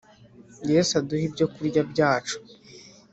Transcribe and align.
Yesu 0.71 0.91
uduhe 1.01 1.23
ibyo 1.29 1.45
kurya 1.53 1.81
byacu 1.91 2.35